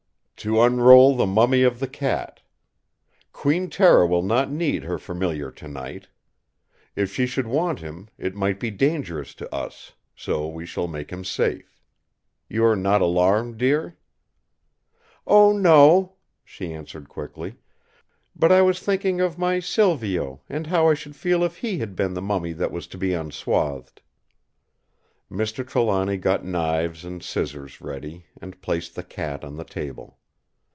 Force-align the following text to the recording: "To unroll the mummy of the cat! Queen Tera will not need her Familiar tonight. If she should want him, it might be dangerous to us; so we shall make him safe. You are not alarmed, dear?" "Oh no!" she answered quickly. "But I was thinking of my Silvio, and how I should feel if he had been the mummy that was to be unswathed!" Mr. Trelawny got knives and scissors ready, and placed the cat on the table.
"To 0.43 0.59
unroll 0.59 1.15
the 1.15 1.27
mummy 1.27 1.61
of 1.61 1.79
the 1.79 1.87
cat! 1.87 2.41
Queen 3.31 3.69
Tera 3.69 4.07
will 4.07 4.23
not 4.23 4.49
need 4.49 4.85
her 4.85 4.97
Familiar 4.97 5.51
tonight. 5.51 6.07
If 6.95 7.13
she 7.13 7.27
should 7.27 7.45
want 7.45 7.77
him, 7.77 8.09
it 8.17 8.33
might 8.33 8.59
be 8.59 8.71
dangerous 8.71 9.35
to 9.35 9.53
us; 9.55 9.91
so 10.15 10.47
we 10.47 10.65
shall 10.65 10.87
make 10.87 11.11
him 11.11 11.23
safe. 11.23 11.79
You 12.49 12.65
are 12.65 12.75
not 12.75 13.01
alarmed, 13.01 13.59
dear?" 13.59 13.97
"Oh 15.27 15.51
no!" 15.55 16.15
she 16.43 16.73
answered 16.73 17.07
quickly. 17.07 17.57
"But 18.35 18.51
I 18.51 18.63
was 18.63 18.79
thinking 18.79 19.21
of 19.21 19.37
my 19.37 19.59
Silvio, 19.59 20.41
and 20.49 20.65
how 20.65 20.87
I 20.89 20.95
should 20.95 21.15
feel 21.15 21.43
if 21.43 21.57
he 21.57 21.77
had 21.77 21.95
been 21.95 22.15
the 22.15 22.19
mummy 22.19 22.53
that 22.53 22.71
was 22.71 22.87
to 22.87 22.97
be 22.97 23.13
unswathed!" 23.13 24.01
Mr. 25.31 25.67
Trelawny 25.67 26.17
got 26.17 26.43
knives 26.43 27.05
and 27.05 27.21
scissors 27.21 27.79
ready, 27.79 28.25
and 28.41 28.59
placed 28.63 28.95
the 28.95 29.03
cat 29.03 29.43
on 29.43 29.55
the 29.55 29.63
table. 29.63 30.17